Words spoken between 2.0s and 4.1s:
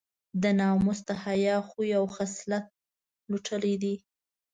خصلت لوټلی دی.